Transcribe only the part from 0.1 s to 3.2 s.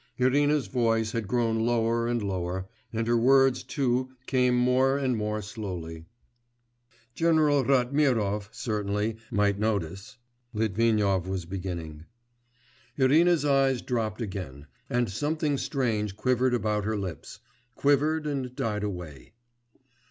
Irina's voice had grown lower and lower, and her